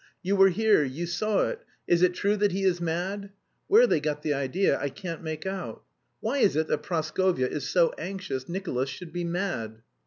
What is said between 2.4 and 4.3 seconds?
he is mad?' Where they got